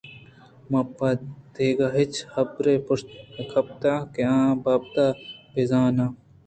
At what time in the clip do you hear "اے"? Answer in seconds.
4.31-4.39